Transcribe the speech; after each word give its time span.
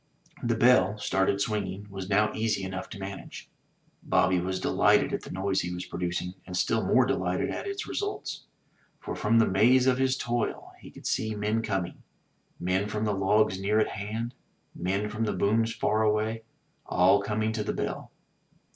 The 0.41 0.55
bell, 0.55 0.97
started 0.97 1.41
swinging, 1.41 1.85
was 1.91 2.09
now 2.09 2.33
easy 2.33 2.63
enough 2.63 2.89
to 2.89 2.97
manage. 2.99 3.51
Bobby 4.01 4.39
was 4.39 4.59
delighted 4.59 5.13
at 5.13 5.21
the 5.21 5.29
noise 5.29 5.61
he 5.61 5.71
was 5.71 5.85
producing, 5.85 6.33
and 6.47 6.57
still 6.57 6.83
more 6.83 7.05
delighted 7.05 7.51
at 7.51 7.67
its 7.67 7.85
results. 7.87 8.45
For 8.99 9.15
from 9.15 9.37
the 9.37 9.45
maze 9.45 9.85
of 9.85 9.99
his 9.99 10.17
toil 10.17 10.71
he 10.79 10.89
could 10.89 11.05
see 11.05 11.35
men 11.35 11.61
coming— 11.61 12.01
men 12.69 12.87
from 12.89 13.05
the 13.05 13.13
logs 13.13 13.59
near 13.61 13.79
at 13.79 13.89
hand, 13.89 14.33
men 14.73 15.07
from 15.07 15.23
the 15.25 15.33
booms 15.33 15.71
far 15.71 16.01
away— 16.01 16.45
all 16.87 17.21
coming 17.21 17.51
to 17.51 17.63
the 17.63 17.71
bell. 17.73 18.11